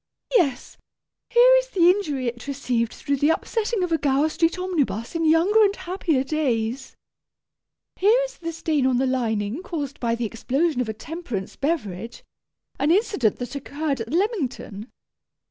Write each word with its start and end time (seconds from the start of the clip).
Yes, 0.33 0.77
here 1.29 1.51
is 1.59 1.67
the 1.67 1.87
injury 1.91 2.25
it 2.25 2.47
received 2.47 2.91
through 2.91 3.17
the 3.17 3.29
upsetting 3.29 3.83
of 3.83 3.91
a 3.91 3.99
Gower 3.99 4.29
Street 4.29 4.57
omnibus 4.57 5.13
in 5.13 5.25
younger 5.25 5.61
and 5.61 5.75
happier 5.75 6.23
days. 6.23 6.95
Here 7.97 8.19
is 8.25 8.39
the 8.39 8.51
stain 8.51 8.87
on 8.87 8.97
the 8.97 9.05
lining 9.05 9.61
caused 9.61 9.99
by 9.99 10.15
the 10.15 10.25
explosion 10.25 10.81
of 10.81 10.89
a 10.89 10.93
temperance 10.93 11.55
beverage, 11.55 12.23
an 12.79 12.89
incident 12.89 13.37
that 13.37 13.53
occurred 13.55 14.01
at 14.01 14.09
Leamington. 14.09 14.89